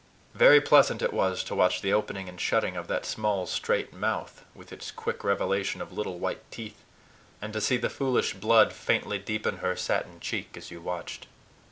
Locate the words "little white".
5.93-6.41